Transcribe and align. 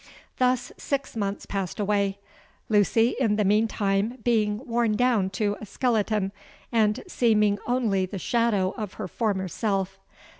Thus 0.37 0.71
six 0.79 1.15
months 1.15 1.45
passed 1.45 1.79
away—Lucy 1.79 3.15
in 3.19 3.35
the 3.35 3.45
meantime 3.45 4.17
being 4.23 4.65
worn 4.65 4.95
down 4.95 5.29
to 5.37 5.57
a 5.61 5.65
skeleton, 5.67 6.31
and 6.71 7.03
seeming 7.07 7.59
only 7.67 8.07
the 8.07 8.17
shadow 8.17 8.71
of 8.77 8.93
her 8.95 9.07
former 9.07 9.47
self. 9.47 9.99